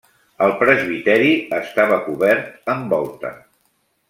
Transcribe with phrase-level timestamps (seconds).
[0.45, 1.29] El presbiteri
[1.59, 3.35] estava cobert amb volta.